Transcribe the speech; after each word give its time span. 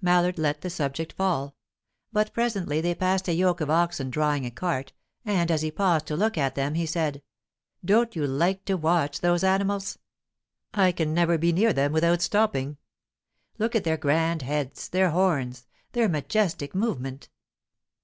Mallard 0.00 0.36
let 0.36 0.62
the 0.62 0.68
subject 0.68 1.12
fall. 1.12 1.54
But 2.12 2.32
presently 2.32 2.80
they 2.80 2.92
passed 2.92 3.28
a 3.28 3.32
yoke 3.34 3.60
of 3.60 3.70
oxen 3.70 4.10
drawing 4.10 4.44
a 4.44 4.50
cart, 4.50 4.92
and, 5.24 5.48
as 5.48 5.62
he 5.62 5.70
paused 5.70 6.06
to 6.08 6.16
look 6.16 6.36
at 6.36 6.56
them, 6.56 6.74
he 6.74 6.84
said: 6.86 7.22
"Don't 7.84 8.16
you 8.16 8.26
like 8.26 8.64
to 8.64 8.76
watch 8.76 9.20
those 9.20 9.44
animals? 9.44 9.96
I 10.74 10.90
can 10.90 11.14
never 11.14 11.38
be 11.38 11.52
near 11.52 11.72
them 11.72 11.92
without 11.92 12.20
stopping. 12.20 12.78
Look 13.58 13.76
at 13.76 13.84
their 13.84 13.96
grand 13.96 14.42
heads, 14.42 14.88
their 14.88 15.10
horns, 15.10 15.68
their 15.92 16.08
majestic 16.08 16.74
movement! 16.74 17.28